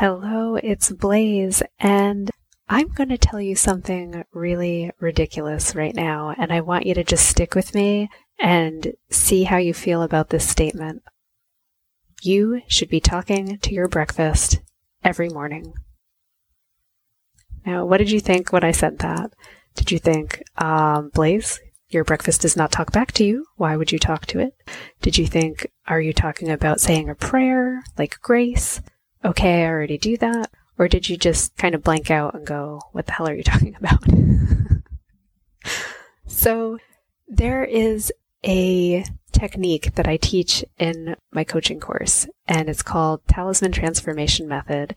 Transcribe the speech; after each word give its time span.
Hello, 0.00 0.54
it's 0.54 0.92
Blaze, 0.92 1.60
and 1.80 2.30
I'm 2.68 2.86
going 2.86 3.08
to 3.08 3.18
tell 3.18 3.40
you 3.40 3.56
something 3.56 4.22
really 4.32 4.92
ridiculous 5.00 5.74
right 5.74 5.92
now, 5.92 6.32
and 6.38 6.52
I 6.52 6.60
want 6.60 6.86
you 6.86 6.94
to 6.94 7.02
just 7.02 7.26
stick 7.26 7.56
with 7.56 7.74
me 7.74 8.08
and 8.38 8.92
see 9.10 9.42
how 9.42 9.56
you 9.56 9.74
feel 9.74 10.02
about 10.02 10.28
this 10.28 10.48
statement. 10.48 11.02
You 12.22 12.62
should 12.68 12.88
be 12.88 13.00
talking 13.00 13.58
to 13.58 13.74
your 13.74 13.88
breakfast 13.88 14.60
every 15.02 15.30
morning. 15.30 15.74
Now, 17.66 17.84
what 17.84 17.98
did 17.98 18.12
you 18.12 18.20
think 18.20 18.52
when 18.52 18.62
I 18.62 18.70
said 18.70 19.00
that? 19.00 19.32
Did 19.74 19.90
you 19.90 19.98
think, 19.98 20.44
um, 20.58 21.10
Blaze, 21.12 21.58
your 21.88 22.04
breakfast 22.04 22.42
does 22.42 22.56
not 22.56 22.70
talk 22.70 22.92
back 22.92 23.10
to 23.14 23.24
you? 23.24 23.46
Why 23.56 23.76
would 23.76 23.90
you 23.90 23.98
talk 23.98 24.26
to 24.26 24.38
it? 24.38 24.54
Did 25.02 25.18
you 25.18 25.26
think, 25.26 25.66
are 25.88 26.00
you 26.00 26.12
talking 26.12 26.50
about 26.52 26.80
saying 26.80 27.10
a 27.10 27.16
prayer, 27.16 27.82
like 27.98 28.20
grace? 28.22 28.80
Okay, 29.24 29.64
I 29.64 29.68
already 29.68 29.98
do 29.98 30.16
that? 30.18 30.50
Or 30.78 30.88
did 30.88 31.08
you 31.08 31.16
just 31.16 31.56
kind 31.56 31.74
of 31.74 31.82
blank 31.82 32.10
out 32.10 32.34
and 32.34 32.46
go, 32.46 32.80
what 32.92 33.06
the 33.06 33.12
hell 33.12 33.28
are 33.28 33.34
you 33.34 33.42
talking 33.44 33.76
about? 33.76 34.04
so 36.26 36.78
there 37.26 37.64
is 37.64 38.12
a 38.44 39.04
technique 39.32 39.94
that 39.96 40.06
I 40.06 40.16
teach 40.16 40.64
in 40.78 41.16
my 41.32 41.44
coaching 41.44 41.80
course, 41.80 42.26
and 42.46 42.68
it's 42.68 42.82
called 42.82 43.26
Talisman 43.26 43.72
Transformation 43.72 44.48
Method. 44.48 44.94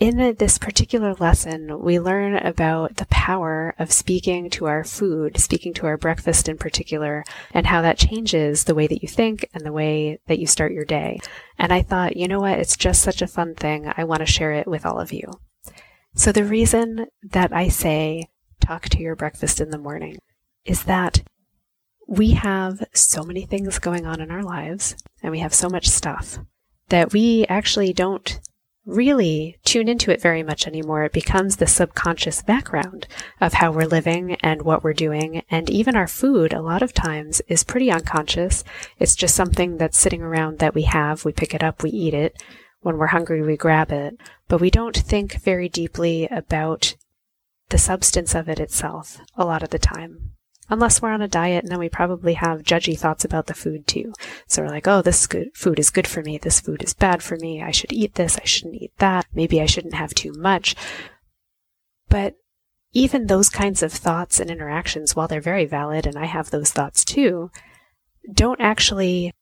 In 0.00 0.34
this 0.38 0.56
particular 0.56 1.12
lesson, 1.12 1.78
we 1.82 2.00
learn 2.00 2.34
about 2.34 2.96
the 2.96 3.04
power 3.10 3.74
of 3.78 3.92
speaking 3.92 4.48
to 4.48 4.64
our 4.64 4.82
food, 4.82 5.36
speaking 5.36 5.74
to 5.74 5.84
our 5.84 5.98
breakfast 5.98 6.48
in 6.48 6.56
particular, 6.56 7.22
and 7.52 7.66
how 7.66 7.82
that 7.82 7.98
changes 7.98 8.64
the 8.64 8.74
way 8.74 8.86
that 8.86 9.02
you 9.02 9.08
think 9.08 9.46
and 9.52 9.62
the 9.62 9.74
way 9.74 10.18
that 10.26 10.38
you 10.38 10.46
start 10.46 10.72
your 10.72 10.86
day. 10.86 11.20
And 11.58 11.70
I 11.70 11.82
thought, 11.82 12.16
you 12.16 12.28
know 12.28 12.40
what? 12.40 12.58
It's 12.58 12.78
just 12.78 13.02
such 13.02 13.20
a 13.20 13.26
fun 13.26 13.54
thing. 13.54 13.92
I 13.94 14.04
want 14.04 14.20
to 14.20 14.26
share 14.26 14.52
it 14.52 14.66
with 14.66 14.86
all 14.86 14.98
of 14.98 15.12
you. 15.12 15.34
So 16.14 16.32
the 16.32 16.44
reason 16.44 17.04
that 17.22 17.52
I 17.52 17.68
say 17.68 18.30
talk 18.58 18.88
to 18.88 19.00
your 19.00 19.16
breakfast 19.16 19.60
in 19.60 19.68
the 19.68 19.76
morning 19.76 20.16
is 20.64 20.84
that 20.84 21.22
we 22.08 22.30
have 22.30 22.84
so 22.94 23.22
many 23.22 23.44
things 23.44 23.78
going 23.78 24.06
on 24.06 24.22
in 24.22 24.30
our 24.30 24.42
lives 24.42 24.96
and 25.22 25.30
we 25.30 25.40
have 25.40 25.52
so 25.52 25.68
much 25.68 25.88
stuff 25.88 26.38
that 26.88 27.12
we 27.12 27.44
actually 27.50 27.92
don't 27.92 28.40
really 28.86 29.58
tune 29.64 29.88
into 29.88 30.10
it 30.10 30.20
very 30.20 30.42
much 30.42 30.66
anymore. 30.66 31.04
It 31.04 31.12
becomes 31.12 31.56
the 31.56 31.66
subconscious 31.66 32.42
background 32.42 33.06
of 33.40 33.54
how 33.54 33.70
we're 33.70 33.86
living 33.86 34.36
and 34.40 34.62
what 34.62 34.82
we're 34.82 34.92
doing. 34.92 35.42
And 35.50 35.68
even 35.70 35.96
our 35.96 36.08
food, 36.08 36.52
a 36.52 36.62
lot 36.62 36.82
of 36.82 36.94
times, 36.94 37.40
is 37.48 37.64
pretty 37.64 37.90
unconscious. 37.90 38.64
It's 38.98 39.14
just 39.14 39.34
something 39.34 39.76
that's 39.76 39.98
sitting 39.98 40.22
around 40.22 40.58
that 40.58 40.74
we 40.74 40.82
have. 40.82 41.24
We 41.24 41.32
pick 41.32 41.54
it 41.54 41.62
up, 41.62 41.82
we 41.82 41.90
eat 41.90 42.14
it. 42.14 42.42
When 42.80 42.96
we're 42.96 43.08
hungry, 43.08 43.42
we 43.42 43.56
grab 43.56 43.92
it. 43.92 44.18
But 44.48 44.60
we 44.60 44.70
don't 44.70 44.96
think 44.96 45.34
very 45.34 45.68
deeply 45.68 46.26
about 46.28 46.96
the 47.68 47.78
substance 47.78 48.34
of 48.34 48.48
it 48.48 48.58
itself 48.58 49.20
a 49.36 49.44
lot 49.44 49.62
of 49.62 49.70
the 49.70 49.78
time 49.78 50.32
unless 50.70 51.02
we're 51.02 51.12
on 51.12 51.20
a 51.20 51.28
diet 51.28 51.64
and 51.64 51.70
then 51.70 51.78
we 51.78 51.88
probably 51.88 52.34
have 52.34 52.62
judgy 52.62 52.98
thoughts 52.98 53.24
about 53.24 53.46
the 53.46 53.54
food 53.54 53.86
too. 53.86 54.14
So 54.46 54.62
we're 54.62 54.68
like, 54.68 54.88
oh, 54.88 55.02
this 55.02 55.26
good 55.26 55.50
food 55.54 55.78
is 55.78 55.90
good 55.90 56.06
for 56.06 56.22
me. 56.22 56.38
This 56.38 56.60
food 56.60 56.82
is 56.82 56.94
bad 56.94 57.22
for 57.22 57.36
me. 57.36 57.62
I 57.62 57.72
should 57.72 57.92
eat 57.92 58.14
this. 58.14 58.38
I 58.38 58.44
shouldn't 58.44 58.80
eat 58.80 58.92
that. 58.98 59.26
Maybe 59.34 59.60
I 59.60 59.66
shouldn't 59.66 59.94
have 59.94 60.14
too 60.14 60.32
much. 60.32 60.76
But 62.08 62.36
even 62.92 63.26
those 63.26 63.48
kinds 63.48 63.82
of 63.82 63.92
thoughts 63.92 64.40
and 64.40 64.50
interactions, 64.50 65.14
while 65.14 65.28
they're 65.28 65.40
very 65.40 65.66
valid, 65.66 66.06
and 66.06 66.16
I 66.16 66.26
have 66.26 66.50
those 66.50 66.70
thoughts 66.70 67.04
too, 67.04 67.50
don't 68.32 68.60
actually, 68.60 69.32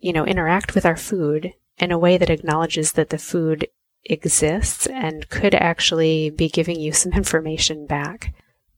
you 0.00 0.12
know, 0.12 0.24
interact 0.24 0.74
with 0.74 0.86
our 0.86 0.96
food 0.96 1.52
in 1.78 1.92
a 1.92 1.98
way 1.98 2.16
that 2.16 2.30
acknowledges 2.30 2.92
that 2.92 3.10
the 3.10 3.18
food 3.18 3.68
exists 4.04 4.86
and 4.86 5.28
could 5.28 5.54
actually 5.54 6.30
be 6.30 6.48
giving 6.48 6.78
you 6.78 6.92
some 6.92 7.12
information 7.14 7.86
back. 7.86 8.34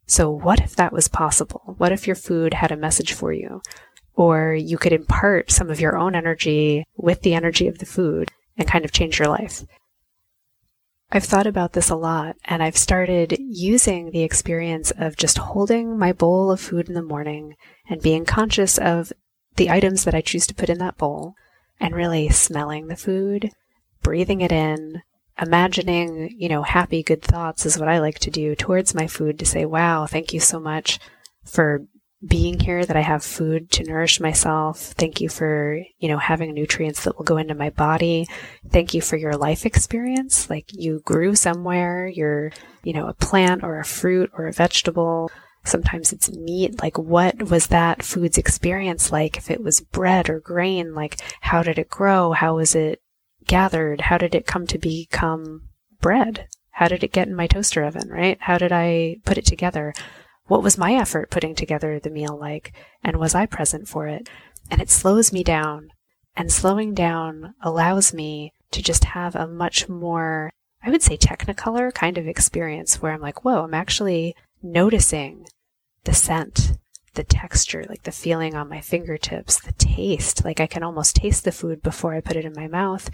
So, 0.09 0.31
what 0.31 0.61
if 0.61 0.75
that 0.77 0.93
was 0.93 1.07
possible? 1.07 1.75
What 1.77 1.93
if 1.93 2.07
your 2.07 2.17
food 2.17 2.55
had 2.55 2.73
a 2.73 2.77
message 2.77 3.13
for 3.13 3.31
you? 3.31 3.61
Or 4.15 4.55
you 4.55 4.79
could 4.79 4.95
impart 4.95 5.51
some 5.51 5.69
of 5.69 5.81
your 5.81 5.99
own 5.99 6.15
energy 6.17 6.85
with 6.97 7.21
the 7.21 7.35
energy 7.35 7.69
of 7.69 7.79
the 7.79 7.87
food 7.87 8.31
and 8.57 8.67
kind 8.67 8.87
of 8.87 8.91
change 8.91 9.19
your 9.19 9.29
life. 9.29 9.65
I've 11.13 11.25
thought 11.25 11.47
about 11.47 11.75
this 11.75 11.91
a 11.91 11.95
lot 11.97 12.37
and 12.45 12.63
I've 12.63 12.77
started 12.77 13.37
using 13.39 14.11
the 14.11 14.23
experience 14.23 14.93
of 14.99 15.17
just 15.17 15.39
holding 15.39 15.99
my 15.99 16.13
bowl 16.13 16.51
of 16.51 16.61
food 16.61 16.89
in 16.89 16.95
the 16.95 17.03
morning 17.03 17.55
and 17.89 18.03
being 18.03 18.25
conscious 18.25 18.79
of 18.79 19.13
the 19.57 19.71
items 19.71 20.05
that 20.05 20.15
I 20.15 20.23
choose 20.23 20.47
to 20.49 20.55
put 20.55 20.71
in 20.71 20.79
that 20.79 20.97
bowl 20.97 21.35
and 21.79 21.95
really 21.95 22.31
smelling 22.31 22.89
the 22.89 22.97
food, 22.97 23.51
breathing 24.03 24.41
it 24.41 24.53
in, 24.53 25.03
imagining, 25.41 26.35
you 26.37 26.49
know, 26.49 26.63
happy, 26.63 27.03
good 27.03 27.23
thoughts 27.23 27.67
is 27.67 27.79
what 27.79 27.89
I 27.89 28.01
like 28.01 28.19
to 28.21 28.31
do 28.31 28.55
towards 28.55 28.95
my 28.95 29.07
food 29.07 29.39
to 29.39 29.47
say, 29.47 29.65
wow, 29.65 30.07
thank 30.07 30.33
you 30.33 30.41
so 30.41 30.59
much 30.59 30.99
for 31.45 31.85
being 32.27 32.59
here, 32.59 32.85
that 32.85 32.97
I 32.97 33.01
have 33.03 33.23
food 33.23 33.71
to 33.71 33.85
nourish 33.85 34.19
myself. 34.19 34.81
Thank 34.81 35.21
you 35.21 35.29
for, 35.29 35.81
you 35.99 36.09
know, 36.09 36.19
having 36.19 36.53
nutrients 36.53 37.05
that 37.05 37.17
will 37.17 37.25
go 37.25 37.37
into 37.37 37.55
my 37.55 37.71
body. 37.71 38.27
Thank 38.71 38.93
you 38.93 39.01
for 39.01 39.17
your 39.17 39.37
life 39.37 39.65
experience. 39.65 40.51
Like 40.51 40.67
you 40.73 41.01
grew 41.05 41.37
somewhere, 41.37 42.09
you're, 42.09 42.51
you 42.83 42.93
know, 42.93 43.07
a 43.07 43.15
plant 43.15 43.63
or 43.63 43.79
a 43.79 43.85
fruit 43.85 44.31
or 44.35 44.49
a 44.49 44.53
vegetable. 44.53 45.31
Sometimes 45.65 46.13
it's 46.13 46.33
meat. 46.33 46.83
Like, 46.83 46.99
what 46.99 47.51
was 47.51 47.69
that 47.69 48.03
food's 48.03 48.39
experience 48.39 49.13
like? 49.13 49.37
If 49.37 49.49
it 49.49 49.63
was 49.63 49.81
bread 49.81 50.29
or 50.29 50.41
grain, 50.41 50.95
like, 50.95 51.21
how 51.43 51.63
did 51.63 51.79
it 51.79 51.89
grow? 51.89 52.33
How 52.33 52.57
was 52.57 52.75
it 52.75 53.01
gathered? 53.49 54.03
How 54.03 54.19
did 54.19 54.35
it 54.35 54.47
come 54.47 54.67
to 54.69 54.79
become 54.79 55.69
bread? 56.01 56.47
How 56.71 56.87
did 56.87 57.03
it 57.03 57.13
get 57.13 57.27
in 57.27 57.35
my 57.35 57.49
toaster 57.49 57.83
oven, 57.83 58.09
right? 58.09 58.39
How 58.41 58.57
did 58.57 58.71
I 58.71 59.17
put 59.25 59.37
it 59.37 59.45
together? 59.45 59.93
What 60.47 60.63
was 60.63 60.79
my 60.79 60.95
effort 60.95 61.31
putting 61.31 61.57
together 61.57 61.99
the 61.99 62.11
meal 62.11 62.39
like? 62.39 62.73
And 63.03 63.17
was 63.17 63.35
I 63.35 63.47
present 63.47 63.89
for 63.89 64.07
it? 64.07 64.29
And 64.71 64.81
it 64.81 64.91
slows 64.91 65.33
me 65.33 65.43
down. 65.43 65.91
And 66.37 66.53
slowing 66.53 66.95
down 66.95 67.55
allows 67.63 68.15
me 68.15 68.53
to 68.71 68.81
just 68.81 69.07
have 69.07 69.35
a 69.35 69.49
much 69.49 69.89
more, 69.89 70.53
I 70.83 70.91
would 70.91 71.03
say, 71.03 71.17
technicolor 71.17 71.93
kind 71.93 72.17
of 72.17 72.29
experience 72.29 73.03
where 73.03 73.13
I'm 73.13 73.21
like, 73.21 73.45
whoa, 73.45 73.65
I'm 73.65 73.75
actually 73.75 74.37
noticing 74.63 75.47
the 76.05 76.15
scent, 76.15 76.79
the 77.15 77.25
texture, 77.25 77.85
like 77.89 78.05
the 78.05 78.13
feeling 78.13 78.55
on 78.55 78.69
my 78.69 78.81
fingertips, 78.81 79.61
the 79.61 79.73
taste. 79.73 80.45
Like 80.45 80.61
I 80.61 80.69
can 80.69 80.85
almost 80.85 81.17
taste 81.17 81.45
the 81.45 81.51
food 81.51 81.83
before 81.83 82.15
I 82.15 82.21
put 82.21 82.37
it 82.37 82.45
in 82.45 82.53
my 82.55 82.69
mouth 82.69 83.11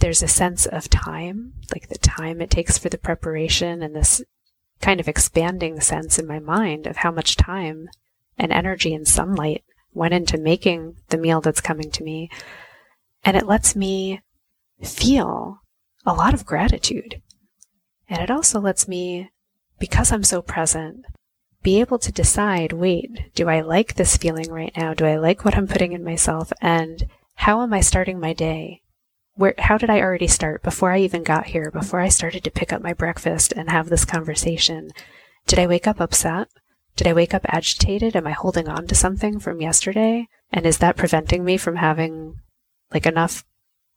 there's 0.00 0.22
a 0.22 0.28
sense 0.28 0.66
of 0.66 0.90
time, 0.90 1.52
like 1.72 1.88
the 1.88 1.98
time 1.98 2.40
it 2.40 2.50
takes 2.50 2.76
for 2.76 2.88
the 2.88 2.98
preparation, 2.98 3.82
and 3.82 3.94
this 3.94 4.22
kind 4.80 4.98
of 4.98 5.08
expanding 5.08 5.80
sense 5.80 6.18
in 6.18 6.26
my 6.26 6.38
mind 6.38 6.86
of 6.86 6.98
how 6.98 7.10
much 7.10 7.36
time 7.36 7.88
and 8.38 8.50
energy 8.52 8.94
and 8.94 9.06
sunlight 9.06 9.62
went 9.92 10.14
into 10.14 10.38
making 10.38 10.96
the 11.08 11.18
meal 11.18 11.40
that's 11.40 11.60
coming 11.60 11.90
to 11.90 12.02
me. 12.02 12.30
And 13.24 13.36
it 13.36 13.46
lets 13.46 13.76
me 13.76 14.22
feel 14.82 15.60
a 16.06 16.14
lot 16.14 16.32
of 16.32 16.46
gratitude. 16.46 17.20
And 18.08 18.22
it 18.22 18.30
also 18.30 18.58
lets 18.58 18.88
me, 18.88 19.30
because 19.78 20.10
I'm 20.12 20.24
so 20.24 20.40
present, 20.40 21.04
be 21.62 21.78
able 21.80 21.98
to 21.98 22.10
decide 22.10 22.72
wait, 22.72 23.34
do 23.34 23.48
I 23.48 23.60
like 23.60 23.94
this 23.94 24.16
feeling 24.16 24.50
right 24.50 24.72
now? 24.74 24.94
Do 24.94 25.04
I 25.04 25.16
like 25.16 25.44
what 25.44 25.56
I'm 25.56 25.68
putting 25.68 25.92
in 25.92 26.02
myself? 26.02 26.52
And 26.62 27.06
how 27.34 27.62
am 27.62 27.74
I 27.74 27.80
starting 27.80 28.18
my 28.18 28.32
day? 28.32 28.80
Where 29.40 29.54
how 29.58 29.78
did 29.78 29.88
I 29.88 30.00
already 30.00 30.26
start 30.26 30.62
before 30.62 30.92
I 30.92 30.98
even 30.98 31.22
got 31.22 31.46
here, 31.46 31.70
before 31.70 31.98
I 31.98 32.10
started 32.10 32.44
to 32.44 32.50
pick 32.50 32.74
up 32.74 32.82
my 32.82 32.92
breakfast 32.92 33.54
and 33.56 33.70
have 33.70 33.88
this 33.88 34.04
conversation? 34.04 34.90
Did 35.46 35.58
I 35.58 35.66
wake 35.66 35.86
up 35.86 35.98
upset? 35.98 36.48
Did 36.94 37.06
I 37.06 37.14
wake 37.14 37.32
up 37.32 37.46
agitated? 37.48 38.14
Am 38.14 38.26
I 38.26 38.32
holding 38.32 38.68
on 38.68 38.86
to 38.88 38.94
something 38.94 39.40
from 39.40 39.62
yesterday? 39.62 40.28
And 40.52 40.66
is 40.66 40.76
that 40.78 40.98
preventing 40.98 41.42
me 41.42 41.56
from 41.56 41.76
having 41.76 42.34
like 42.92 43.06
enough 43.06 43.42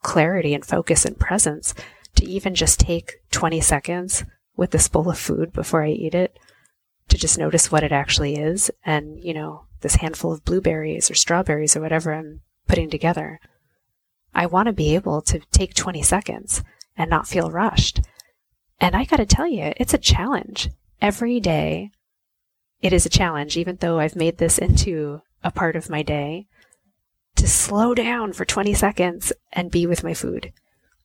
clarity 0.02 0.54
and 0.54 0.66
focus 0.66 1.04
and 1.04 1.20
presence 1.20 1.74
to 2.16 2.26
even 2.26 2.56
just 2.56 2.80
take 2.80 3.16
20 3.32 3.60
seconds 3.60 4.24
with 4.56 4.72
this 4.72 4.88
bowl 4.88 5.10
of 5.10 5.20
food 5.20 5.52
before 5.52 5.84
I 5.84 5.90
eat 5.90 6.16
it 6.16 6.40
to 7.10 7.18
just 7.18 7.38
notice 7.38 7.70
what 7.70 7.84
it 7.84 7.92
actually 7.92 8.38
is 8.38 8.72
and, 8.86 9.22
you 9.22 9.34
know, 9.34 9.66
this 9.82 9.96
handful 9.96 10.32
of 10.32 10.46
blueberries 10.46 11.12
or 11.12 11.16
strawberries 11.16 11.76
or 11.76 11.82
whatever 11.82 12.14
I'm 12.14 12.40
putting 12.66 12.90
together? 12.90 13.42
I 14.36 14.46
want 14.46 14.68
to 14.68 14.74
be 14.74 14.96
able 14.96 15.22
to 15.24 15.40
take 15.52 15.74
20 15.74 16.02
seconds 16.02 16.64
and 16.98 17.10
not 17.10 17.28
feel 17.28 17.52
rushed. 17.52 18.02
And 18.80 18.96
I 18.96 19.06
got 19.06 19.18
to 19.18 19.26
tell 19.26 19.48
you, 19.48 19.74
it's 19.78 19.94
a 19.94 20.00
challenge. 20.00 20.70
Every 21.02 21.40
day, 21.40 21.92
it 22.82 22.94
is 22.94 23.06
a 23.06 23.10
challenge, 23.10 23.58
even 23.58 23.78
though 23.78 24.00
I've 24.00 24.16
made 24.16 24.38
this 24.38 24.58
into 24.58 25.22
a 25.44 25.52
part 25.52 25.76
of 25.76 25.90
my 25.90 26.02
day, 26.02 26.48
to 27.36 27.48
slow 27.48 27.94
down 27.94 28.34
for 28.34 28.46
20 28.46 28.74
seconds 28.74 29.34
and 29.52 29.72
be 29.72 29.86
with 29.86 30.04
my 30.04 30.14
food. 30.14 30.52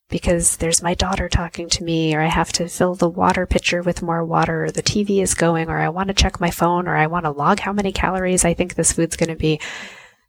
Because 0.09 0.57
there's 0.57 0.83
my 0.83 0.95
daughter 0.95 1.29
talking 1.29 1.69
to 1.69 1.85
me, 1.85 2.15
or 2.15 2.23
I 2.23 2.29
have 2.29 2.53
to 2.55 2.69
fill 2.69 2.95
the 2.95 3.09
water 3.09 3.47
pitcher 3.47 3.83
with 3.83 4.03
more 4.03 4.25
water, 4.25 4.65
or 4.65 4.71
the 4.71 4.83
TV 4.83 5.23
is 5.23 5.35
going, 5.35 5.69
or 5.69 5.79
I 5.79 5.91
want 5.91 6.09
to 6.09 6.15
check 6.15 6.41
my 6.41 6.51
phone, 6.51 6.89
or 6.89 6.97
I 6.97 7.07
want 7.07 7.27
to 7.27 7.31
log 7.31 7.61
how 7.61 7.73
many 7.73 7.93
calories 7.93 8.45
I 8.45 8.55
think 8.55 8.75
this 8.75 8.93
food's 8.93 9.17
going 9.17 9.29
to 9.29 9.37
be. 9.37 9.61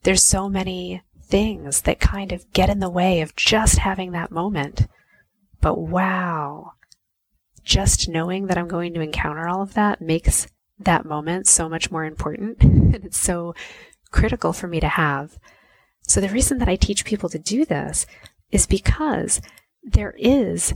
There's 0.04 0.24
so 0.24 0.50
many 0.50 1.02
things 1.30 1.82
that 1.82 2.00
kind 2.00 2.32
of 2.32 2.52
get 2.54 2.70
in 2.70 2.80
the 2.80 2.90
way 2.90 3.22
of 3.22 3.36
just 3.36 3.78
having 3.78 4.12
that 4.12 4.32
moment. 4.32 4.88
But 5.62 5.78
wow, 5.78 6.74
just 7.64 8.10
knowing 8.10 8.48
that 8.48 8.58
I'm 8.58 8.68
going 8.68 8.94
to 8.96 9.02
encounter 9.02 9.48
all 9.48 9.62
of 9.62 9.76
that 9.76 10.02
makes 10.02 10.48
that 10.80 11.06
moment 11.06 11.48
so 11.48 11.70
much 11.70 11.92
more 11.92 12.04
important. 12.04 12.62
and 12.64 13.06
it's 13.06 13.20
so 13.20 13.54
critical 14.12 14.54
for 14.54 14.68
me 14.68 14.80
to 14.80 14.88
have. 14.88 15.38
So 16.02 16.20
the 16.20 16.30
reason 16.30 16.58
that 16.58 16.70
I 16.70 16.76
teach 16.76 17.06
people 17.06 17.30
to 17.30 17.40
do 17.40 17.66
this 17.66 18.06
is 18.52 18.66
because 18.66 19.42
there 19.84 20.16
is 20.18 20.74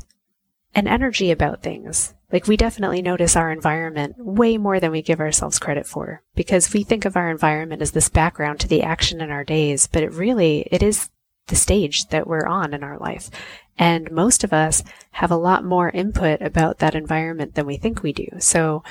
an 0.76 0.88
energy 0.88 1.32
about 1.32 1.64
things. 1.64 2.14
Like 2.34 2.48
we 2.48 2.58
definitely 2.58 3.04
notice 3.04 3.36
our 3.36 3.52
environment 3.52 4.16
way 4.18 4.58
more 4.58 4.80
than 4.80 4.92
we 4.92 5.04
give 5.04 5.20
ourselves 5.20 5.60
credit 5.60 5.86
for 5.86 6.24
because 6.34 6.74
we 6.74 6.84
think 6.84 7.06
of 7.06 7.16
our 7.16 7.30
environment 7.30 7.84
as 7.84 7.92
this 7.92 8.10
background 8.10 8.60
to 8.62 8.68
the 8.68 8.82
action 8.82 9.22
in 9.22 9.30
our 9.30 9.44
days, 9.44 9.86
but 9.86 10.02
it 10.02 10.12
really, 10.12 10.68
it 10.72 10.82
is 10.82 11.12
the 11.48 11.56
stage 11.56 12.08
that 12.08 12.26
we're 12.26 12.48
on 12.48 12.74
in 12.74 12.84
our 12.84 12.98
life. 12.98 13.30
And 13.78 14.12
most 14.12 14.44
of 14.44 14.52
us 14.52 14.84
have 15.12 15.30
a 15.30 15.38
lot 15.38 15.64
more 15.64 15.92
input 15.92 16.42
about 16.42 16.80
that 16.80 16.96
environment 16.96 17.54
than 17.54 17.68
we 17.68 17.78
think 17.78 18.02
we 18.02 18.14
do. 18.14 18.28
So 18.40 18.84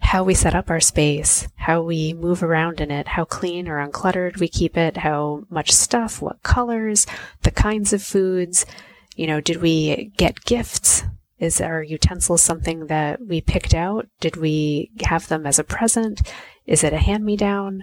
how 0.00 0.24
we 0.24 0.34
set 0.34 0.56
up 0.56 0.68
our 0.68 0.80
space, 0.80 1.46
how 1.56 1.82
we 1.82 2.12
move 2.12 2.42
around 2.42 2.80
in 2.80 2.90
it, 2.90 3.06
how 3.06 3.24
clean 3.24 3.68
or 3.68 3.86
uncluttered 3.86 4.40
we 4.40 4.48
keep 4.48 4.76
it, 4.76 4.96
how 4.96 5.44
much 5.48 5.70
stuff, 5.70 6.20
what 6.20 6.42
colors, 6.42 7.06
the 7.42 7.52
kinds 7.52 7.92
of 7.92 8.02
foods, 8.02 8.66
you 9.14 9.28
know, 9.28 9.40
did 9.40 9.58
we 9.58 10.10
get 10.16 10.44
gifts? 10.44 11.04
Is 11.40 11.60
our 11.60 11.82
utensils 11.82 12.42
something 12.42 12.86
that 12.86 13.20
we 13.26 13.40
picked 13.40 13.74
out? 13.74 14.06
Did 14.20 14.36
we 14.36 14.90
have 15.02 15.26
them 15.28 15.46
as 15.46 15.58
a 15.58 15.64
present? 15.64 16.32
Is 16.66 16.84
it 16.84 16.92
a 16.92 16.98
hand 16.98 17.24
me 17.24 17.36
down? 17.36 17.82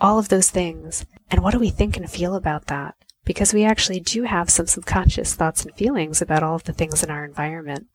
All 0.00 0.18
of 0.18 0.28
those 0.28 0.50
things. 0.50 1.06
And 1.30 1.42
what 1.42 1.52
do 1.52 1.60
we 1.60 1.70
think 1.70 1.96
and 1.96 2.10
feel 2.10 2.34
about 2.34 2.66
that? 2.66 2.94
because 3.26 3.52
we 3.52 3.64
actually 3.64 4.00
do 4.00 4.22
have 4.22 4.48
some 4.48 4.66
subconscious 4.66 5.34
thoughts 5.34 5.64
and 5.64 5.74
feelings 5.74 6.22
about 6.22 6.42
all 6.42 6.54
of 6.54 6.64
the 6.64 6.72
things 6.72 7.02
in 7.02 7.10
our 7.10 7.24
environment. 7.26 7.88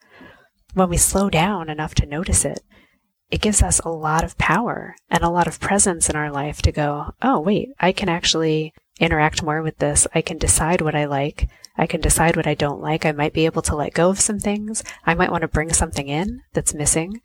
When 0.76 0.90
we 0.90 0.98
slow 0.98 1.30
down 1.30 1.70
enough 1.70 1.96
to 1.96 2.06
notice 2.06 2.46
it, 2.46 2.60
it 3.32 3.42
gives 3.42 3.64
us 3.64 3.80
a 3.80 3.90
lot 3.90 4.26
of 4.26 4.38
power 4.38 4.96
and 5.10 5.24
a 5.24 5.30
lot 5.30 5.48
of 5.48 5.60
presence 5.60 6.10
in 6.10 6.18
our 6.18 6.30
life 6.30 6.62
to 6.64 6.72
go, 6.72 7.14
oh, 7.22 7.40
wait, 7.40 7.70
I 7.80 7.94
can 7.94 8.10
actually 8.10 8.74
interact 9.00 9.42
more 9.42 9.62
with 9.62 9.78
this. 9.78 10.06
I 10.14 10.22
can 10.22 10.38
decide 10.38 10.82
what 10.82 10.96
I 10.96 11.06
like. 11.06 11.50
I 11.82 11.88
can 11.88 12.00
decide 12.00 12.36
what 12.38 12.46
I 12.46 12.54
don't 12.54 12.80
like. 12.80 13.08
I 13.08 13.12
might 13.12 13.34
be 13.34 13.48
able 13.48 13.64
to 13.64 13.76
let 13.76 13.96
go 13.96 14.12
of 14.12 14.20
some 14.20 14.38
things. 14.38 14.84
I 15.04 15.16
might 15.16 15.32
want 15.32 15.42
to 15.42 15.48
bring 15.48 15.74
something 15.74 16.08
in 16.08 16.44
that's 16.54 16.76
missing. 16.76 17.22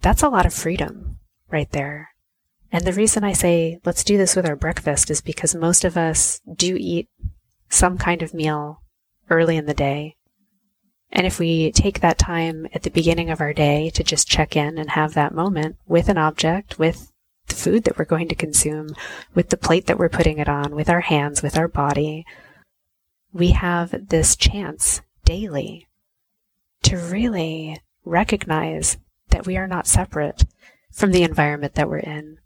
That's 0.00 0.22
a 0.22 0.28
lot 0.28 0.46
of 0.46 0.54
freedom 0.54 1.18
right 1.50 1.68
there. 1.72 2.10
And 2.70 2.84
the 2.84 2.92
reason 2.92 3.24
I 3.24 3.32
say 3.32 3.80
let's 3.84 4.04
do 4.04 4.16
this 4.16 4.36
with 4.36 4.46
our 4.46 4.54
breakfast 4.54 5.10
is 5.10 5.20
because 5.20 5.56
most 5.56 5.84
of 5.84 5.96
us 5.96 6.40
do 6.54 6.76
eat 6.78 7.08
some 7.68 7.98
kind 7.98 8.22
of 8.22 8.32
meal 8.32 8.82
early 9.28 9.56
in 9.56 9.66
the 9.66 9.74
day. 9.74 10.14
And 11.10 11.26
if 11.26 11.40
we 11.40 11.72
take 11.72 11.98
that 12.00 12.18
time 12.18 12.68
at 12.74 12.84
the 12.84 12.90
beginning 12.90 13.30
of 13.30 13.40
our 13.40 13.52
day 13.52 13.90
to 13.90 14.04
just 14.04 14.28
check 14.28 14.54
in 14.54 14.78
and 14.78 14.90
have 14.90 15.14
that 15.14 15.34
moment 15.34 15.78
with 15.84 16.08
an 16.08 16.16
object, 16.16 16.78
with 16.78 17.10
the 17.48 17.56
food 17.56 17.82
that 17.84 17.98
we're 17.98 18.04
going 18.04 18.28
to 18.28 18.36
consume, 18.36 18.94
with 19.34 19.48
the 19.48 19.56
plate 19.56 19.86
that 19.86 19.98
we're 19.98 20.08
putting 20.08 20.38
it 20.38 20.48
on, 20.48 20.76
with 20.76 20.88
our 20.88 21.00
hands, 21.00 21.42
with 21.42 21.58
our 21.58 21.66
body, 21.66 22.24
we 23.36 23.50
have 23.50 24.08
this 24.08 24.36
chance 24.36 25.02
daily 25.24 25.86
to 26.82 26.96
really 26.96 27.78
recognize 28.04 28.98
that 29.30 29.46
we 29.46 29.56
are 29.56 29.66
not 29.66 29.86
separate 29.86 30.44
from 30.92 31.12
the 31.12 31.22
environment 31.22 31.74
that 31.74 31.88
we're 31.88 31.98
in, 31.98 32.38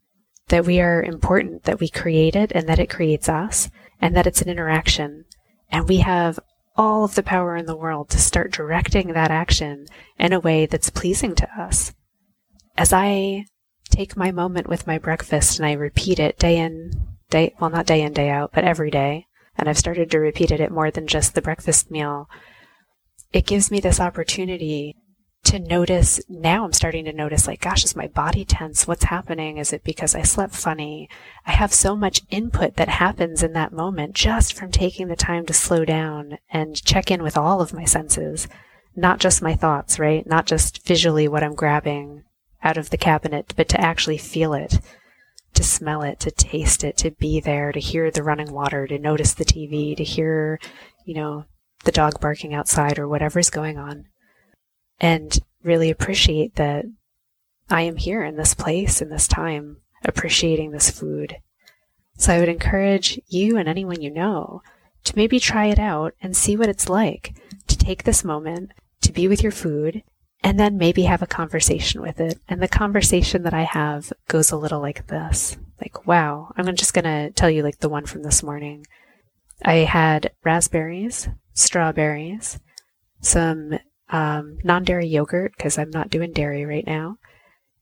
that 0.49 0.65
we 0.65 0.81
are 0.81 1.03
important, 1.03 1.65
that 1.65 1.79
we 1.79 1.89
create 1.89 2.35
it 2.35 2.51
and 2.53 2.69
that 2.69 2.79
it 2.79 2.91
creates 2.91 3.29
us, 3.29 3.71
and 4.01 4.17
that 4.17 4.27
it's 4.27 4.43
an 4.43 4.49
interaction. 4.49 5.25
And 5.71 5.89
we 5.89 5.99
have 5.99 6.41
all 6.77 7.05
of 7.05 7.15
the 7.15 7.23
power 7.23 7.57
in 7.57 7.67
the 7.67 7.77
world 7.77 8.09
to 8.11 8.19
start 8.19 8.53
directing 8.53 9.13
that 9.13 9.31
action 9.31 9.87
in 10.19 10.33
a 10.33 10.41
way 10.41 10.67
that's 10.67 10.91
pleasing 10.91 11.35
to 11.37 11.61
us. 11.61 11.93
As 12.77 12.93
I 12.93 13.45
take 13.91 14.17
my 14.17 14.31
moment 14.31 14.69
with 14.69 14.87
my 14.87 14.99
breakfast 14.99 15.59
and 15.59 15.67
I 15.67 15.73
repeat 15.73 16.19
it 16.19 16.39
day 16.39 16.57
in, 16.57 16.93
day, 17.29 17.55
well, 17.61 17.71
not 17.71 17.87
day 17.87 18.03
in, 18.03 18.13
day 18.13 18.31
out, 18.31 18.53
but 18.55 18.65
every 18.65 18.91
day, 18.91 19.27
and 19.61 19.69
I've 19.69 19.79
started 19.79 20.11
to 20.11 20.19
repeat 20.19 20.51
it 20.51 20.61
at 20.61 20.73
more 20.73 20.91
than 20.91 21.07
just 21.07 21.35
the 21.35 21.43
breakfast 21.43 21.91
meal, 21.91 22.29
it 23.33 23.47
gives 23.47 23.71
me 23.71 23.79
this 23.79 24.01
opportunity 24.01 24.97
to 25.45 25.59
notice 25.59 26.21
now 26.29 26.65
I'm 26.65 26.73
starting 26.73 27.05
to 27.07 27.13
notice 27.13 27.47
like 27.47 27.61
gosh 27.61 27.85
is 27.85 27.97
my 27.97 28.09
body 28.09 28.45
tense? 28.45 28.87
What's 28.87 29.05
happening? 29.05 29.59
Is 29.59 29.73
it 29.73 29.85
because 29.85 30.15
I 30.15 30.23
slept 30.23 30.55
funny? 30.55 31.09
I 31.47 31.53
have 31.53 31.73
so 31.73 31.97
much 31.97 32.23
input 32.31 32.77
that 32.77 32.89
happens 32.89 33.43
in 33.43 33.53
that 33.55 33.73
moment 33.73 34.15
just 34.15 34.53
from 34.55 34.71
taking 34.71 35.09
the 35.09 35.17
time 35.17 35.47
to 35.47 35.55
slow 35.55 35.85
down 35.85 36.39
and 36.51 36.83
check 36.83 37.11
in 37.11 37.23
with 37.23 37.37
all 37.37 37.61
of 37.61 37.73
my 37.73 37.85
senses 37.85 38.49
not 38.97 39.21
just 39.21 39.41
my 39.43 39.55
thoughts 39.55 39.99
right? 39.99 40.27
Not 40.27 40.47
just 40.47 40.87
visually 40.87 41.29
what 41.29 41.43
I'm 41.43 41.55
grabbing 41.55 42.25
out 42.63 42.77
of 42.77 42.91
the 42.91 42.99
cabinet 42.99 43.55
but 43.57 43.69
to 43.71 43.81
actually 43.81 44.19
feel 44.19 44.53
it 44.53 44.81
to 45.61 45.67
smell 45.67 46.01
it 46.01 46.19
to 46.19 46.31
taste 46.31 46.83
it 46.83 46.97
to 46.97 47.11
be 47.11 47.39
there 47.39 47.71
to 47.71 47.79
hear 47.79 48.11
the 48.11 48.23
running 48.23 48.51
water 48.51 48.87
to 48.87 48.99
notice 48.99 49.35
the 49.35 49.45
TV 49.45 49.95
to 49.95 50.03
hear 50.03 50.59
you 51.05 51.13
know 51.13 51.45
the 51.85 51.93
dog 51.93 52.19
barking 52.19 52.55
outside 52.55 52.99
or 52.99 53.07
whatever's 53.07 53.51
going 53.51 53.77
on 53.77 54.07
and 55.01 55.41
really 55.63 55.91
appreciate 55.91 56.55
that 56.55 56.87
I 57.69 57.83
am 57.83 57.97
here 57.97 58.25
in 58.25 58.37
this 58.37 58.55
place, 58.55 59.01
in 59.01 59.11
this 59.11 59.29
time, 59.29 59.77
appreciating 60.05 60.71
this 60.71 60.91
food. 60.91 61.37
So 62.17 62.35
I 62.35 62.41
would 62.41 62.49
encourage 62.49 63.21
you 63.29 63.57
and 63.57 63.69
anyone 63.69 64.01
you 64.01 64.11
know 64.11 64.63
to 65.05 65.17
maybe 65.17 65.39
try 65.39 65.67
it 65.67 65.79
out 65.79 66.15
and 66.21 66.37
see 66.37 66.57
what 66.57 66.69
it's 66.69 66.89
like 66.89 67.35
to 67.69 67.79
take 67.79 68.03
this 68.05 68.25
moment 68.25 68.73
to 69.03 69.13
be 69.13 69.29
with 69.29 69.43
your 69.43 69.53
food 69.53 70.03
and 70.43 70.59
then 70.59 70.79
maybe 70.79 71.03
have 71.03 71.23
a 71.23 71.27
conversation 71.27 72.01
with 72.01 72.21
it. 72.21 72.39
And 72.49 72.63
the 72.63 72.69
conversation 72.69 73.43
that 73.43 73.55
I 73.55 73.63
have 73.63 74.13
goes 74.29 74.51
a 74.51 74.57
little 74.57 74.81
like 74.81 75.07
this 75.07 75.57
like, 75.81 76.07
wow, 76.07 76.53
I'm 76.57 76.77
just 76.77 76.95
going 76.95 77.05
to 77.05 77.31
tell 77.31 77.51
you 77.51 77.63
like 77.63 77.79
the 77.79 77.89
one 77.89 78.07
from 78.07 78.23
this 78.23 78.43
morning. 78.43 78.87
I 79.65 79.77
had 79.77 80.33
raspberries, 80.45 81.29
strawberries, 81.55 82.59
some 83.21 83.79
um, 84.09 84.59
non 84.65 84.85
dairy 84.85 85.07
yogurt 85.07 85.53
because 85.57 85.79
I'm 85.79 85.91
not 85.91 86.11
doing 86.11 86.33
dairy 86.33 86.65
right 86.65 86.87
now. 86.87 87.17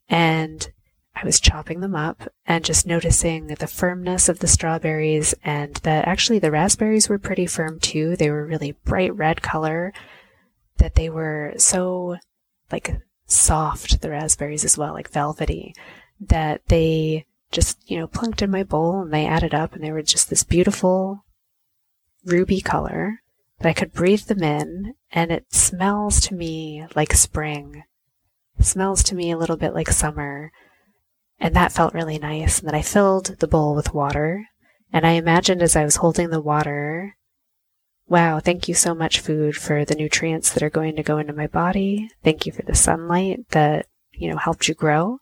And 0.09 0.71
I 1.15 1.25
was 1.25 1.41
chopping 1.41 1.81
them 1.81 1.97
up 1.97 2.29
and 2.47 2.65
just 2.65 2.87
noticing 2.87 3.49
the 3.49 3.67
firmness 3.67 4.29
of 4.29 4.39
the 4.39 4.47
strawberries 4.47 5.35
and 5.43 5.75
that 5.77 6.07
actually 6.07 6.39
the 6.39 6.51
raspberries 6.51 7.09
were 7.09 7.19
pretty 7.19 7.47
firm 7.47 7.81
too. 7.81 8.17
They 8.17 8.31
were 8.31 8.47
really 8.47 8.73
bright 8.85 9.15
red 9.15 9.43
color, 9.43 9.93
that 10.79 10.95
they 10.95 11.11
were 11.11 11.55
so 11.57 12.17
like 12.71 13.01
soft, 13.27 14.01
the 14.01 14.11
raspberries 14.11 14.65
as 14.65 14.79
well, 14.79 14.93
like 14.93 15.11
velvety, 15.11 15.75
that 16.21 16.63
they 16.69 17.27
just, 17.51 17.79
you 17.91 17.99
know, 17.99 18.07
plunked 18.07 18.43
in 18.43 18.51
my 18.51 18.63
bowl 18.63 19.01
and 19.01 19.13
they 19.13 19.27
added 19.27 19.55
up 19.55 19.75
and 19.75 19.83
they 19.83 19.93
were 19.93 20.03
just 20.03 20.31
this 20.31 20.43
beautiful 20.45 21.25
ruby 22.25 22.61
color 22.61 23.23
that 23.59 23.69
I 23.69 23.73
could 23.73 23.93
breathe 23.93 24.23
them 24.23 24.43
in, 24.43 24.95
and 25.11 25.33
it 25.33 25.53
smells 25.53 26.21
to 26.23 26.35
me 26.35 26.87
like 26.95 27.13
spring. 27.13 27.83
It 28.59 28.65
smells 28.65 29.03
to 29.05 29.15
me 29.15 29.31
a 29.31 29.39
little 29.39 29.57
bit 29.57 29.75
like 29.75 29.89
summer. 29.91 30.53
And 31.41 31.55
that 31.55 31.73
felt 31.73 31.95
really 31.95 32.19
nice. 32.19 32.59
And 32.59 32.69
then 32.69 32.75
I 32.75 32.83
filled 32.83 33.37
the 33.39 33.49
bowl 33.49 33.75
with 33.75 33.95
water, 33.95 34.47
and 34.93 35.07
I 35.07 35.13
imagined 35.13 35.63
as 35.63 35.77
I 35.77 35.85
was 35.85 35.97
holding 35.97 36.31
the 36.31 36.41
water, 36.41 37.17
wow, 38.09 38.41
thank 38.41 38.69
you 38.69 38.75
so 38.75 38.95
much, 38.95 39.21
food, 39.21 39.57
for 39.57 39.85
the 39.85 39.95
nutrients 39.95 40.53
that 40.53 40.63
are 40.63 40.71
going 40.71 40.97
to 40.97 41.03
go 41.03 41.19
into 41.19 41.33
my 41.33 41.47
body. 41.47 42.11
Thank 42.25 42.47
you 42.47 42.53
for 42.53 42.63
the 42.63 42.75
sunlight 42.75 43.49
that, 43.51 43.87
you 44.13 44.31
know, 44.31 44.37
helped 44.37 44.69
you 44.69 44.75
grow. 44.75 45.19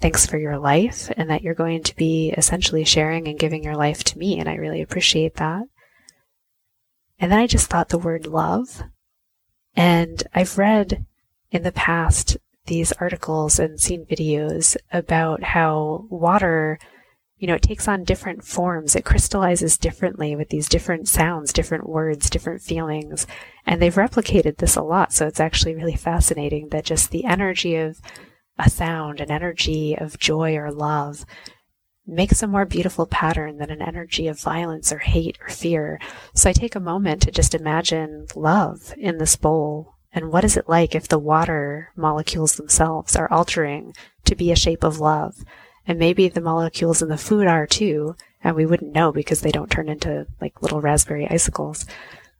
Thanks 0.00 0.24
for 0.24 0.38
your 0.38 0.58
life 0.58 1.10
and 1.16 1.28
that 1.28 1.42
you're 1.42 1.54
going 1.54 1.82
to 1.82 1.96
be 1.96 2.32
essentially 2.36 2.84
sharing 2.84 3.28
and 3.28 3.38
giving 3.38 3.62
your 3.62 3.76
life 3.76 4.02
to 4.04 4.18
me. 4.18 4.38
And 4.38 4.48
I 4.48 4.54
really 4.54 4.80
appreciate 4.80 5.36
that. 5.36 5.64
And 7.18 7.30
then 7.30 7.38
I 7.38 7.46
just 7.46 7.68
thought 7.68 7.90
the 7.90 7.98
word 7.98 8.26
love. 8.26 8.82
And 9.76 10.22
I've 10.34 10.56
read 10.56 11.04
in 11.50 11.64
the 11.64 11.72
past 11.72 12.38
these 12.66 12.92
articles 12.92 13.58
and 13.58 13.78
seen 13.78 14.06
videos 14.06 14.76
about 14.92 15.42
how 15.42 16.06
water 16.08 16.78
you 17.40 17.46
know, 17.46 17.54
it 17.54 17.62
takes 17.62 17.88
on 17.88 18.04
different 18.04 18.44
forms. 18.44 18.94
It 18.94 19.06
crystallizes 19.06 19.78
differently 19.78 20.36
with 20.36 20.50
these 20.50 20.68
different 20.68 21.08
sounds, 21.08 21.54
different 21.54 21.88
words, 21.88 22.28
different 22.28 22.60
feelings. 22.60 23.26
And 23.64 23.80
they've 23.80 23.94
replicated 23.94 24.58
this 24.58 24.76
a 24.76 24.82
lot. 24.82 25.14
So 25.14 25.26
it's 25.26 25.40
actually 25.40 25.74
really 25.74 25.96
fascinating 25.96 26.68
that 26.68 26.84
just 26.84 27.10
the 27.10 27.24
energy 27.24 27.76
of 27.76 27.98
a 28.58 28.68
sound, 28.68 29.22
an 29.22 29.30
energy 29.30 29.96
of 29.96 30.18
joy 30.18 30.54
or 30.54 30.70
love, 30.70 31.24
makes 32.06 32.42
a 32.42 32.46
more 32.46 32.66
beautiful 32.66 33.06
pattern 33.06 33.56
than 33.56 33.70
an 33.70 33.80
energy 33.80 34.28
of 34.28 34.38
violence 34.38 34.92
or 34.92 34.98
hate 34.98 35.38
or 35.40 35.48
fear. 35.48 35.98
So 36.34 36.50
I 36.50 36.52
take 36.52 36.74
a 36.74 36.80
moment 36.80 37.22
to 37.22 37.30
just 37.30 37.54
imagine 37.54 38.26
love 38.36 38.92
in 38.98 39.16
this 39.16 39.36
bowl. 39.36 39.94
And 40.12 40.30
what 40.30 40.44
is 40.44 40.58
it 40.58 40.68
like 40.68 40.94
if 40.94 41.08
the 41.08 41.18
water 41.18 41.88
molecules 41.96 42.56
themselves 42.56 43.16
are 43.16 43.32
altering 43.32 43.94
to 44.26 44.36
be 44.36 44.52
a 44.52 44.56
shape 44.56 44.84
of 44.84 45.00
love? 45.00 45.42
And 45.86 45.98
maybe 45.98 46.28
the 46.28 46.40
molecules 46.40 47.02
in 47.02 47.08
the 47.08 47.18
food 47.18 47.46
are 47.46 47.66
too, 47.66 48.16
and 48.42 48.54
we 48.54 48.66
wouldn't 48.66 48.94
know 48.94 49.12
because 49.12 49.40
they 49.40 49.50
don't 49.50 49.70
turn 49.70 49.88
into 49.88 50.26
like 50.40 50.62
little 50.62 50.80
raspberry 50.80 51.26
icicles. 51.28 51.86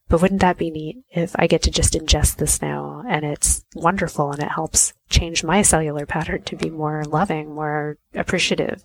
But 0.08 0.20
wouldn't 0.20 0.40
that 0.40 0.58
be 0.58 0.70
neat 0.70 1.04
if 1.10 1.36
I 1.38 1.46
get 1.46 1.62
to 1.62 1.70
just 1.70 1.94
ingest 1.94 2.36
this 2.36 2.60
now 2.60 3.04
and 3.08 3.24
it's 3.24 3.64
wonderful 3.76 4.32
and 4.32 4.42
it 4.42 4.50
helps 4.50 4.92
change 5.08 5.44
my 5.44 5.62
cellular 5.62 6.04
pattern 6.04 6.42
to 6.42 6.56
be 6.56 6.68
more 6.68 7.04
loving, 7.04 7.54
more 7.54 7.96
appreciative? 8.12 8.82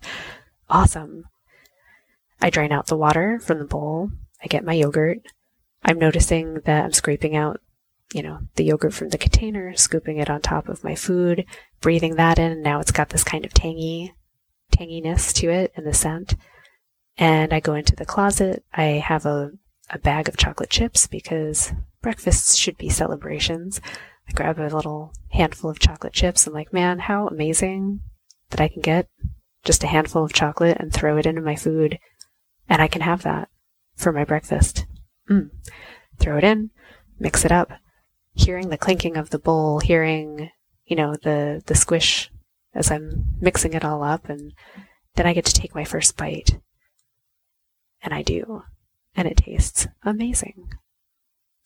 Awesome. 0.69 1.25
I 2.39 2.51
drain 2.51 2.71
out 2.71 2.87
the 2.87 2.97
water 2.97 3.39
from 3.39 3.57
the 3.57 3.65
bowl. 3.65 4.11
I 4.43 4.47
get 4.47 4.63
my 4.63 4.73
yogurt. 4.73 5.19
I'm 5.83 5.97
noticing 5.97 6.59
that 6.65 6.85
I'm 6.85 6.93
scraping 6.93 7.35
out, 7.35 7.59
you 8.13 8.21
know, 8.21 8.39
the 8.55 8.63
yogurt 8.63 8.93
from 8.93 9.09
the 9.09 9.17
container, 9.17 9.75
scooping 9.75 10.17
it 10.17 10.29
on 10.29 10.41
top 10.41 10.69
of 10.69 10.83
my 10.83 10.93
food, 10.93 11.45
breathing 11.81 12.15
that 12.15 12.37
in. 12.37 12.61
Now 12.61 12.79
it's 12.79 12.91
got 12.91 13.09
this 13.09 13.23
kind 13.23 13.45
of 13.45 13.53
tangy 13.53 14.13
tanginess 14.75 15.33
to 15.35 15.49
it 15.49 15.71
and 15.75 15.85
the 15.85 15.93
scent. 15.93 16.35
And 17.17 17.53
I 17.53 17.59
go 17.59 17.73
into 17.73 17.95
the 17.95 18.05
closet. 18.05 18.63
I 18.73 18.83
have 18.83 19.25
a, 19.25 19.51
a 19.89 19.99
bag 19.99 20.27
of 20.27 20.37
chocolate 20.37 20.69
chips 20.69 21.07
because 21.07 21.71
breakfasts 22.01 22.55
should 22.55 22.77
be 22.77 22.89
celebrations. 22.89 23.79
I 24.27 24.33
grab 24.33 24.59
a 24.59 24.67
little 24.67 25.13
handful 25.29 25.69
of 25.69 25.79
chocolate 25.79 26.13
chips. 26.13 26.45
I'm 26.45 26.53
like, 26.53 26.73
man, 26.73 26.99
how 26.99 27.27
amazing 27.27 28.01
that 28.49 28.61
I 28.61 28.67
can 28.67 28.81
get 28.81 29.07
just 29.63 29.83
a 29.83 29.87
handful 29.87 30.23
of 30.23 30.33
chocolate 30.33 30.77
and 30.79 30.93
throw 30.93 31.17
it 31.17 31.25
into 31.25 31.41
my 31.41 31.55
food. 31.55 31.99
And 32.69 32.81
I 32.81 32.87
can 32.87 33.01
have 33.01 33.23
that 33.23 33.49
for 33.95 34.11
my 34.11 34.23
breakfast. 34.23 34.85
Mm. 35.29 35.49
Throw 36.19 36.37
it 36.37 36.43
in, 36.43 36.71
mix 37.19 37.45
it 37.45 37.51
up. 37.51 37.71
Hearing 38.33 38.69
the 38.69 38.77
clinking 38.77 39.17
of 39.17 39.29
the 39.29 39.39
bowl, 39.39 39.79
hearing, 39.79 40.51
you 40.85 40.95
know, 40.95 41.15
the, 41.15 41.63
the 41.65 41.75
squish 41.75 42.29
as 42.75 42.91
I'm 42.91 43.37
mixing 43.41 43.73
it 43.73 43.83
all 43.83 44.03
up, 44.03 44.29
and 44.29 44.53
then 45.15 45.25
I 45.25 45.33
get 45.33 45.45
to 45.45 45.53
take 45.53 45.73
my 45.73 45.85
first 45.85 46.17
bite. 46.17 46.59
And 48.03 48.13
I 48.13 48.21
do. 48.21 48.63
And 49.15 49.27
it 49.27 49.37
tastes 49.37 49.87
amazing. 50.03 50.69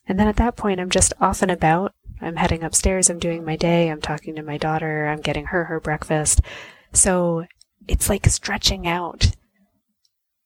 And 0.08 0.20
then 0.20 0.28
at 0.28 0.38
that 0.38 0.56
point, 0.56 0.80
I'm 0.80 0.90
just 0.90 1.14
off 1.20 1.42
and 1.42 1.52
about. 1.52 1.94
I'm 2.22 2.36
heading 2.36 2.64
upstairs, 2.64 3.10
I'm 3.10 3.20
doing 3.20 3.46
my 3.46 3.56
day, 3.56 3.90
I'm 3.90 4.02
talking 4.02 4.36
to 4.36 4.44
my 4.44 4.58
daughter, 4.58 5.08
I'm 5.08 5.22
getting 5.22 5.46
her 5.48 5.66
her 5.66 5.80
breakfast. 5.80 6.42
So 6.92 7.46
it's 7.88 8.10
like 8.10 8.26
stretching 8.28 8.88
out 8.88 9.32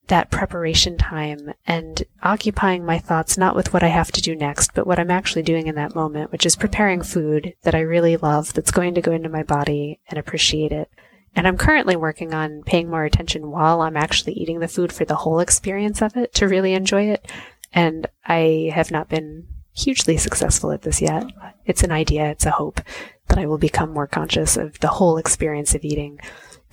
that 0.08 0.30
preparation 0.30 0.98
time 0.98 1.54
and 1.66 2.04
occupying 2.22 2.86
my 2.86 3.00
thoughts 3.00 3.38
not 3.38 3.56
with 3.56 3.74
what 3.74 3.84
I 3.84 3.88
have 3.88 4.12
to 4.12 4.22
do 4.22 4.36
next, 4.36 4.74
but 4.74 4.86
what 4.86 5.00
I'm 5.00 5.12
actually 5.12 5.44
doing 5.44 5.68
in 5.68 5.76
that 5.76 5.96
moment, 5.96 6.32
which 6.32 6.46
is 6.46 6.56
preparing 6.56 7.02
food 7.02 7.54
that 7.64 7.76
I 7.76 7.80
really 7.80 8.18
love 8.18 8.54
that's 8.54 8.72
going 8.72 8.96
to 8.96 9.02
go 9.02 9.12
into 9.12 9.30
my 9.30 9.44
body 9.44 10.00
and 10.10 10.20
appreciate 10.20 10.72
it. 10.72 10.92
And 11.36 11.48
I'm 11.48 11.58
currently 11.58 11.96
working 11.96 12.34
on 12.34 12.64
paying 12.64 12.90
more 12.90 13.06
attention 13.06 13.50
while 13.50 13.82
I'm 13.82 13.98
actually 13.98 14.34
eating 14.34 14.60
the 14.60 14.68
food 14.68 14.92
for 14.92 15.06
the 15.06 15.16
whole 15.16 15.40
experience 15.40 16.02
of 16.02 16.16
it 16.16 16.34
to 16.36 16.48
really 16.48 16.74
enjoy 16.74 17.04
it. 17.04 17.32
And 17.74 18.06
I 18.26 18.72
have 18.74 18.92
not 18.92 19.10
been 19.10 19.48
hugely 19.76 20.18
successful 20.18 20.72
at 20.72 20.84
this 20.84 21.02
yet. 21.02 21.26
It's 21.66 21.84
an 21.84 21.92
idea, 21.92 22.30
it's 22.30 22.46
a 22.46 22.52
hope 22.52 22.82
that 23.30 23.40
I 23.40 23.48
will 23.48 23.58
become 23.58 23.92
more 23.92 24.06
conscious 24.06 24.58
of 24.58 24.80
the 24.80 24.90
whole 24.90 25.18
experience 25.18 25.74
of 25.74 25.84
eating 25.84 26.20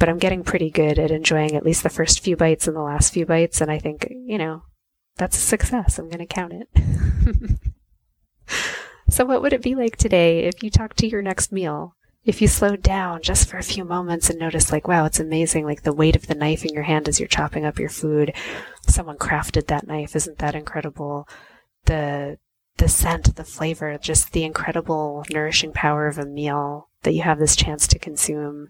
but 0.00 0.09
I'm 0.09 0.19
getting 0.19 0.42
pretty 0.42 0.71
good 0.71 0.99
at 0.99 1.11
enjoying 1.11 1.54
at 1.54 1.62
least 1.62 1.83
the 1.83 1.90
first 1.90 2.21
few 2.21 2.35
bites 2.35 2.66
and 2.66 2.75
the 2.75 2.80
last 2.80 3.12
few 3.12 3.26
bites. 3.26 3.61
And 3.61 3.71
I 3.71 3.78
think, 3.78 4.09
you 4.11 4.38
know, 4.38 4.62
that's 5.16 5.37
a 5.37 5.40
success. 5.40 5.99
I'm 5.99 6.09
going 6.09 6.26
to 6.26 6.26
count 6.26 6.54
it. 6.54 7.61
so, 9.11 9.26
what 9.26 9.42
would 9.42 9.52
it 9.52 9.62
be 9.62 9.75
like 9.75 9.99
today 9.99 10.45
if 10.45 10.62
you 10.62 10.71
talked 10.71 10.97
to 10.99 11.07
your 11.07 11.21
next 11.21 11.52
meal? 11.52 11.97
If 12.25 12.40
you 12.40 12.49
slowed 12.49 12.83
down 12.83 13.21
just 13.21 13.49
for 13.49 13.59
a 13.59 13.62
few 13.62 13.85
moments 13.85 14.30
and 14.30 14.38
noticed, 14.38 14.73
like, 14.73 14.88
wow, 14.88 15.04
it's 15.04 15.21
amazing, 15.21 15.66
like 15.66 15.83
the 15.83 15.92
weight 15.92 16.16
of 16.16 16.26
the 16.26 16.35
knife 16.35 16.64
in 16.64 16.73
your 16.73 16.85
hand 16.85 17.07
as 17.07 17.21
you're 17.21 17.26
chopping 17.26 17.66
up 17.66 17.78
your 17.78 17.88
food. 17.90 18.35
Someone 18.87 19.19
crafted 19.19 19.66
that 19.66 19.87
knife. 19.87 20.16
Isn't 20.16 20.38
that 20.38 20.54
incredible? 20.54 21.28
The, 21.85 22.38
the 22.78 22.88
scent, 22.88 23.37
the 23.37 23.45
flavor, 23.45 23.99
just 23.99 24.33
the 24.33 24.45
incredible 24.45 25.25
nourishing 25.30 25.73
power 25.73 26.07
of 26.07 26.19
a 26.19 26.25
meal 26.25 26.88
that 27.02 27.12
you 27.12 27.23
have 27.23 27.38
this 27.38 27.57
chance 27.57 27.87
to 27.88 27.99
consume 27.99 28.69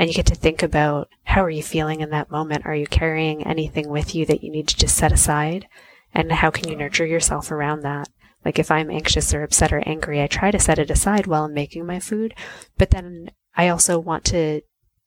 and 0.00 0.08
you 0.08 0.14
get 0.14 0.24
to 0.24 0.34
think 0.34 0.62
about 0.62 1.10
how 1.24 1.44
are 1.44 1.50
you 1.50 1.62
feeling 1.62 2.00
in 2.00 2.08
that 2.08 2.30
moment? 2.30 2.64
Are 2.64 2.74
you 2.74 2.86
carrying 2.86 3.46
anything 3.46 3.90
with 3.90 4.14
you 4.14 4.24
that 4.24 4.42
you 4.42 4.50
need 4.50 4.66
to 4.68 4.76
just 4.76 4.96
set 4.96 5.12
aside? 5.12 5.68
And 6.14 6.32
how 6.32 6.50
can 6.50 6.70
you 6.70 6.74
nurture 6.74 7.04
yourself 7.04 7.50
around 7.50 7.82
that? 7.82 8.08
Like 8.42 8.58
if 8.58 8.70
I'm 8.70 8.90
anxious 8.90 9.34
or 9.34 9.42
upset 9.42 9.74
or 9.74 9.82
angry, 9.86 10.22
I 10.22 10.26
try 10.26 10.52
to 10.52 10.58
set 10.58 10.78
it 10.78 10.90
aside 10.90 11.26
while 11.26 11.44
I'm 11.44 11.52
making 11.52 11.84
my 11.84 12.00
food. 12.00 12.32
But 12.78 12.92
then 12.92 13.32
I 13.54 13.68
also 13.68 13.98
want 13.98 14.24
to, 14.24 14.62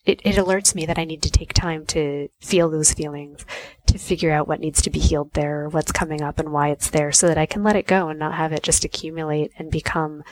it, 0.06 0.22
it 0.24 0.36
alerts 0.36 0.76
me 0.76 0.86
that 0.86 1.00
I 1.00 1.06
need 1.06 1.24
to 1.24 1.32
take 1.32 1.54
time 1.54 1.88
to 1.88 2.30
feel 2.40 2.70
those 2.70 2.94
feelings, 2.94 3.48
to 3.88 3.98
figure 3.98 4.32
out 4.32 4.48
what 4.48 4.60
needs 4.60 4.80
to 4.84 4.92
be 4.92 5.00
healed 5.00 5.34
there, 5.34 5.68
what's 5.70 5.92
coming 5.92 6.22
up 6.22 6.38
and 6.38 6.54
why 6.54 6.70
it's 6.70 6.92
there 6.92 7.12
so 7.12 7.28
that 7.28 7.40
I 7.40 7.48
can 7.48 7.64
let 7.64 7.76
it 7.76 7.88
go 7.88 8.10
and 8.10 8.20
not 8.20 8.36
have 8.36 8.54
it 8.54 8.62
just 8.62 8.86
accumulate 8.86 9.54
and 9.58 9.72
become 9.72 10.24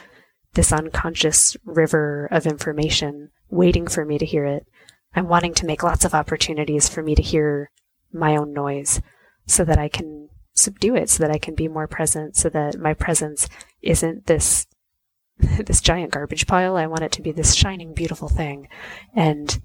this 0.53 0.73
unconscious 0.73 1.55
river 1.65 2.27
of 2.31 2.45
information 2.45 3.29
waiting 3.49 3.87
for 3.87 4.05
me 4.05 4.17
to 4.17 4.25
hear 4.25 4.45
it. 4.45 4.65
I'm 5.13 5.27
wanting 5.27 5.53
to 5.55 5.65
make 5.65 5.83
lots 5.83 6.05
of 6.05 6.13
opportunities 6.13 6.89
for 6.89 7.01
me 7.01 7.15
to 7.15 7.21
hear 7.21 7.69
my 8.13 8.35
own 8.35 8.53
noise 8.53 9.01
so 9.45 9.63
that 9.65 9.77
I 9.77 9.89
can 9.89 10.29
subdue 10.53 10.95
it, 10.95 11.09
so 11.09 11.23
that 11.23 11.31
I 11.31 11.37
can 11.37 11.55
be 11.55 11.67
more 11.67 11.87
present, 11.87 12.35
so 12.35 12.49
that 12.49 12.77
my 12.77 12.93
presence 12.93 13.47
isn't 13.81 14.27
this 14.27 14.67
this 15.37 15.81
giant 15.81 16.11
garbage 16.11 16.45
pile. 16.45 16.75
I 16.75 16.87
want 16.87 17.03
it 17.03 17.11
to 17.13 17.21
be 17.21 17.31
this 17.31 17.55
shining, 17.55 17.93
beautiful 17.93 18.29
thing. 18.29 18.67
And 19.15 19.59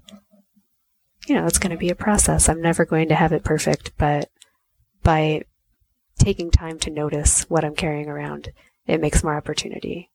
you 1.27 1.35
know, 1.35 1.45
it's 1.45 1.59
going 1.59 1.71
to 1.71 1.77
be 1.77 1.89
a 1.89 1.95
process. 1.95 2.47
I'm 2.47 2.61
never 2.61 2.85
going 2.85 3.09
to 3.09 3.15
have 3.15 3.33
it 3.33 3.43
perfect, 3.43 3.91
but 3.97 4.29
by 5.03 5.43
taking 6.17 6.49
time 6.49 6.79
to 6.79 6.89
notice 6.89 7.43
what 7.49 7.65
I'm 7.65 7.75
carrying 7.75 8.07
around, 8.07 8.49
it 8.85 9.01
makes 9.01 9.23
more 9.23 9.35
opportunity 9.35 10.09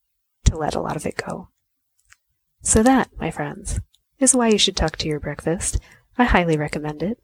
to 0.52 0.58
let 0.58 0.74
a 0.74 0.80
lot 0.80 0.96
of 0.96 1.06
it 1.06 1.22
go. 1.26 1.48
So 2.62 2.82
that, 2.82 3.10
my 3.18 3.30
friends, 3.30 3.80
is 4.18 4.34
why 4.34 4.48
you 4.48 4.58
should 4.58 4.76
talk 4.76 4.96
to 4.98 5.08
your 5.08 5.18
breakfast. 5.18 5.80
I 6.16 6.24
highly 6.24 6.56
recommend 6.56 7.02
it. 7.02 7.18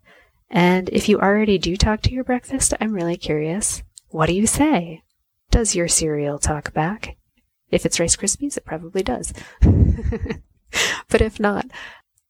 And 0.51 0.89
if 0.89 1.09
you 1.09 1.21
already 1.21 1.59
do 1.59 1.77
talk 1.77 2.01
to 2.03 2.13
your 2.13 2.25
breakfast, 2.25 2.75
I'm 2.81 2.95
really 2.95 3.17
curious. 3.17 3.83
What 4.09 4.27
do 4.27 4.33
you 4.35 4.47
say? 4.47 5.03
Does 5.51 5.77
your 5.77 5.89
cereal 5.89 6.39
talk 6.39 6.73
back? 6.73 7.17
If 7.71 7.85
it's 7.85 8.01
Rice 8.01 8.17
Krispies, 8.17 8.57
it 8.57 8.65
probably 8.65 9.03
does. 9.03 9.33
but 11.09 11.21
if 11.21 11.39
not, 11.39 11.67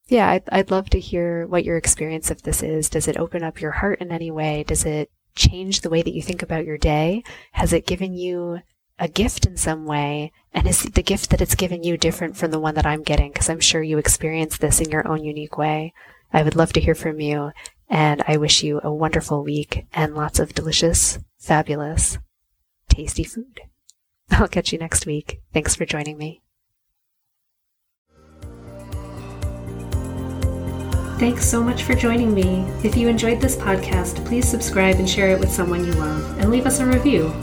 yeah, 0.08 0.28
I'd, 0.30 0.42
I'd 0.50 0.70
love 0.70 0.90
to 0.90 1.00
hear 1.00 1.46
what 1.46 1.64
your 1.64 1.76
experience 1.76 2.30
of 2.30 2.42
this 2.42 2.62
is. 2.62 2.90
Does 2.90 3.06
it 3.06 3.16
open 3.16 3.44
up 3.44 3.60
your 3.60 3.70
heart 3.70 4.00
in 4.00 4.10
any 4.10 4.30
way? 4.30 4.64
Does 4.66 4.84
it 4.84 5.10
change 5.36 5.80
the 5.80 5.90
way 5.90 6.02
that 6.02 6.14
you 6.14 6.22
think 6.22 6.42
about 6.42 6.64
your 6.64 6.78
day? 6.78 7.22
Has 7.52 7.72
it 7.72 7.86
given 7.86 8.14
you 8.14 8.58
a 8.98 9.08
gift 9.08 9.46
in 9.46 9.56
some 9.56 9.84
way? 9.84 10.32
And 10.52 10.66
is 10.66 10.82
the 10.82 11.02
gift 11.02 11.30
that 11.30 11.40
it's 11.40 11.54
given 11.54 11.82
you 11.82 11.96
different 11.96 12.36
from 12.36 12.50
the 12.50 12.60
one 12.60 12.74
that 12.74 12.86
I'm 12.86 13.02
getting? 13.02 13.32
Because 13.32 13.48
I'm 13.48 13.60
sure 13.60 13.82
you 13.82 13.98
experience 13.98 14.58
this 14.58 14.80
in 14.80 14.90
your 14.90 15.06
own 15.06 15.24
unique 15.24 15.56
way. 15.56 15.92
I 16.32 16.42
would 16.42 16.56
love 16.56 16.72
to 16.74 16.80
hear 16.80 16.94
from 16.94 17.20
you. 17.20 17.52
And 17.88 18.22
I 18.28 18.36
wish 18.36 18.62
you 18.62 18.80
a 18.82 18.92
wonderful 18.92 19.42
week 19.42 19.86
and 19.92 20.14
lots 20.14 20.38
of 20.38 20.54
delicious, 20.54 21.18
fabulous, 21.38 22.18
tasty 22.88 23.24
food. 23.24 23.60
I'll 24.30 24.48
catch 24.48 24.72
you 24.72 24.78
next 24.78 25.06
week. 25.06 25.40
Thanks 25.52 25.74
for 25.74 25.86
joining 25.86 26.18
me. 26.18 26.42
Thanks 31.18 31.44
so 31.44 31.64
much 31.64 31.82
for 31.82 31.94
joining 31.94 32.32
me. 32.32 32.60
If 32.84 32.96
you 32.96 33.08
enjoyed 33.08 33.40
this 33.40 33.56
podcast, 33.56 34.24
please 34.24 34.48
subscribe 34.48 34.96
and 34.96 35.10
share 35.10 35.30
it 35.30 35.40
with 35.40 35.50
someone 35.50 35.84
you 35.84 35.92
love, 35.94 36.38
and 36.38 36.48
leave 36.48 36.64
us 36.64 36.78
a 36.78 36.86
review. 36.86 37.34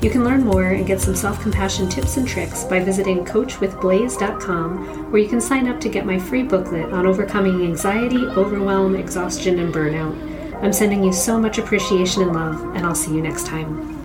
You 0.00 0.10
can 0.10 0.22
learn 0.22 0.44
more 0.44 0.62
and 0.62 0.86
get 0.86 1.00
some 1.00 1.16
self 1.16 1.40
compassion 1.40 1.88
tips 1.88 2.18
and 2.18 2.26
tricks 2.26 2.62
by 2.62 2.78
visiting 2.78 3.24
coachwithblaze.com, 3.24 5.10
where 5.10 5.20
you 5.20 5.28
can 5.28 5.40
sign 5.40 5.66
up 5.66 5.80
to 5.80 5.88
get 5.88 6.06
my 6.06 6.18
free 6.18 6.44
booklet 6.44 6.92
on 6.92 7.04
overcoming 7.04 7.62
anxiety, 7.62 8.24
overwhelm, 8.24 8.94
exhaustion, 8.94 9.58
and 9.58 9.74
burnout. 9.74 10.14
I'm 10.62 10.72
sending 10.72 11.02
you 11.02 11.12
so 11.12 11.38
much 11.38 11.58
appreciation 11.58 12.22
and 12.22 12.32
love, 12.32 12.76
and 12.76 12.86
I'll 12.86 12.94
see 12.94 13.12
you 13.12 13.22
next 13.22 13.46
time. 13.46 13.97